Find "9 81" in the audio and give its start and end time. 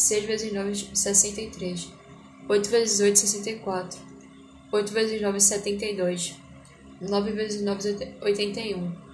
7.60-9.09